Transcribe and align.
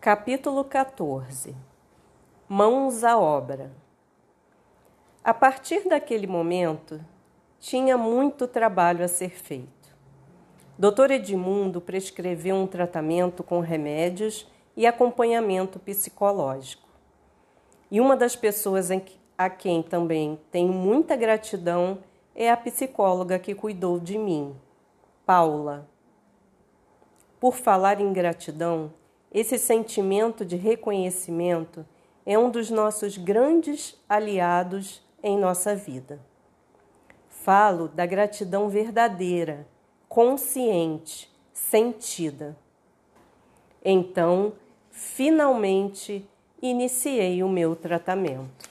Capítulo 0.00 0.62
14 0.62 1.56
Mãos 2.48 3.02
à 3.02 3.18
obra. 3.18 3.72
A 5.24 5.34
partir 5.34 5.88
daquele 5.88 6.28
momento, 6.28 7.04
tinha 7.58 7.98
muito 7.98 8.46
trabalho 8.46 9.04
a 9.04 9.08
ser 9.08 9.30
feito. 9.30 9.92
Dr. 10.78 11.10
Edmundo 11.10 11.80
prescreveu 11.80 12.54
um 12.54 12.64
tratamento 12.64 13.42
com 13.42 13.58
remédios 13.58 14.46
e 14.76 14.86
acompanhamento 14.86 15.80
psicológico. 15.80 16.88
E 17.90 18.00
uma 18.00 18.16
das 18.16 18.36
pessoas 18.36 18.90
a 19.36 19.50
quem 19.50 19.82
também 19.82 20.38
tenho 20.52 20.72
muita 20.72 21.16
gratidão 21.16 21.98
é 22.36 22.48
a 22.48 22.56
psicóloga 22.56 23.36
que 23.36 23.52
cuidou 23.52 23.98
de 23.98 24.16
mim, 24.16 24.54
Paula. 25.26 25.88
Por 27.40 27.56
falar 27.56 28.00
em 28.00 28.12
gratidão, 28.12 28.92
esse 29.32 29.58
sentimento 29.58 30.44
de 30.44 30.56
reconhecimento 30.56 31.84
é 32.24 32.38
um 32.38 32.50
dos 32.50 32.70
nossos 32.70 33.16
grandes 33.16 33.96
aliados 34.08 35.02
em 35.22 35.38
nossa 35.38 35.74
vida. 35.74 36.20
Falo 37.28 37.88
da 37.88 38.04
gratidão 38.04 38.68
verdadeira, 38.68 39.66
consciente, 40.08 41.30
sentida. 41.52 42.56
Então, 43.84 44.52
finalmente, 44.90 46.28
iniciei 46.60 47.42
o 47.42 47.48
meu 47.48 47.74
tratamento. 47.76 48.67